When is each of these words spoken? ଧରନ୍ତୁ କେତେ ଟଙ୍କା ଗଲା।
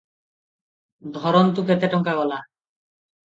ଧରନ୍ତୁ 1.17 1.65
କେତେ 1.69 1.89
ଟଙ୍କା 1.93 2.15
ଗଲା। 2.21 2.39